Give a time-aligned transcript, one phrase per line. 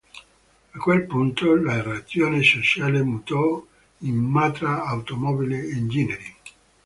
[0.73, 3.63] A quel punto, la ragione sociale mutò
[3.99, 6.33] in Matra Automobile Engineering.